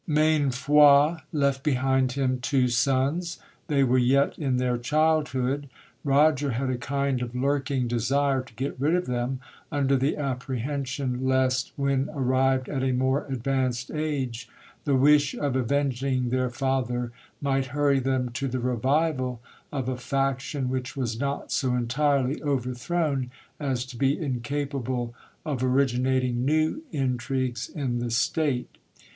[0.09, 3.37] Mainfroi left behind him two sons.
[3.67, 5.69] They were yet in their childhood.
[6.03, 9.41] Roger had a kind of lurking desire to get rid of them,
[9.71, 14.49] under the apprehension lest, vrhtn arrived at a more advanced age,
[14.85, 19.39] the wish of avenging their father might hui ry them to the revival
[19.71, 23.29] of a faction which was not so entirely overthrown
[23.59, 25.13] as to be incapable
[25.45, 28.79] of originating new intrigues in the state.